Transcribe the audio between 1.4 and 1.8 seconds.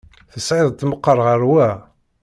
wa?